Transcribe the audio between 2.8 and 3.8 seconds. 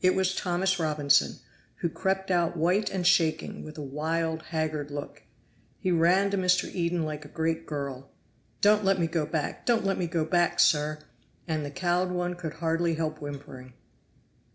and shaking, with